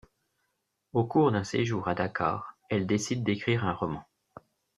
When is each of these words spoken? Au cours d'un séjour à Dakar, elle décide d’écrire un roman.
Au 0.93 1.05
cours 1.05 1.31
d'un 1.31 1.43
séjour 1.43 1.87
à 1.87 1.93
Dakar, 1.93 2.55
elle 2.71 2.87
décide 2.87 3.21
d’écrire 3.23 3.65
un 3.65 3.73
roman. 3.73 4.03